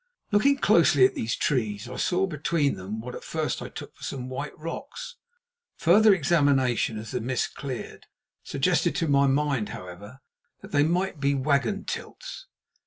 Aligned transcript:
Looking 0.31 0.57
closely 0.57 1.05
at 1.05 1.13
these 1.13 1.35
trees, 1.35 1.87
I 1.87 1.97
saw 1.97 2.25
between 2.25 2.73
them 2.73 3.01
what 3.01 3.13
at 3.13 3.23
first 3.23 3.61
I 3.61 3.69
took 3.69 3.95
for 3.95 4.01
some 4.03 4.29
white 4.29 4.57
rocks. 4.57 5.17
Further 5.77 6.11
examination, 6.11 6.97
as 6.97 7.11
the 7.11 7.21
mist 7.21 7.53
cleared, 7.53 8.07
suggested 8.41 8.95
to 8.95 9.07
my 9.07 9.27
mind, 9.27 9.69
however, 9.69 10.21
that 10.61 10.71
they 10.71 10.81
might 10.81 11.19
be 11.19 11.35
wagon 11.35 11.85
tilts. 11.85 12.47